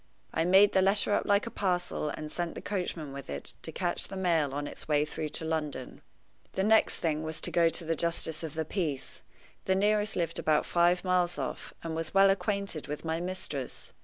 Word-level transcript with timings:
I 0.33 0.45
made 0.45 0.73
the 0.73 0.81
letter 0.81 1.13
up 1.13 1.25
like 1.27 1.45
a 1.45 1.51
parcel, 1.51 2.09
and 2.09 2.31
sent 2.31 2.55
the 2.55 2.61
coachman 2.63 3.13
with 3.13 3.29
it 3.29 3.53
to 3.61 3.71
catch 3.71 4.05
the 4.07 4.17
mail 4.17 4.51
on 4.51 4.65
its 4.65 4.87
way 4.87 5.05
through 5.05 5.29
to 5.37 5.45
London. 5.45 6.01
The 6.53 6.63
next 6.63 6.97
thing 6.97 7.21
was 7.21 7.39
to 7.41 7.51
go 7.51 7.69
to 7.69 7.85
the 7.85 7.93
justice 7.93 8.41
of 8.41 8.55
the 8.55 8.65
peace. 8.65 9.21
The 9.65 9.75
nearest 9.75 10.15
lived 10.15 10.39
about 10.39 10.65
five 10.65 11.03
miles 11.03 11.37
off, 11.37 11.75
and 11.83 11.95
was 11.95 12.15
well 12.15 12.31
acquainted 12.31 12.87
with 12.87 13.05
my 13.05 13.19
mistress. 13.19 13.93